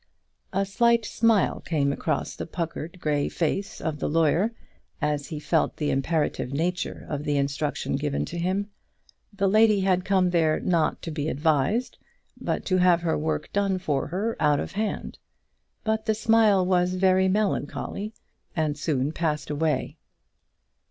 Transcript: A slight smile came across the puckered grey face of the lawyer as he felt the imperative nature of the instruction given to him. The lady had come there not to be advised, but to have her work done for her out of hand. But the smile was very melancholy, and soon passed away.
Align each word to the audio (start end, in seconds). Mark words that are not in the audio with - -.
A 0.51 0.65
slight 0.65 1.05
smile 1.05 1.59
came 1.59 1.93
across 1.93 2.35
the 2.35 2.47
puckered 2.47 2.99
grey 2.99 3.29
face 3.29 3.79
of 3.79 3.99
the 3.99 4.09
lawyer 4.09 4.51
as 4.99 5.27
he 5.27 5.39
felt 5.39 5.77
the 5.77 5.91
imperative 5.91 6.51
nature 6.51 7.05
of 7.07 7.23
the 7.23 7.37
instruction 7.37 7.97
given 7.97 8.25
to 8.25 8.39
him. 8.39 8.71
The 9.31 9.47
lady 9.47 9.81
had 9.81 10.03
come 10.03 10.31
there 10.31 10.59
not 10.59 11.03
to 11.03 11.11
be 11.11 11.29
advised, 11.29 11.99
but 12.35 12.65
to 12.65 12.77
have 12.77 13.01
her 13.03 13.15
work 13.15 13.53
done 13.53 13.77
for 13.77 14.07
her 14.07 14.35
out 14.39 14.59
of 14.59 14.71
hand. 14.71 15.19
But 15.83 16.07
the 16.07 16.15
smile 16.15 16.65
was 16.65 16.95
very 16.95 17.27
melancholy, 17.27 18.15
and 18.55 18.79
soon 18.79 19.11
passed 19.11 19.51
away. 19.51 19.97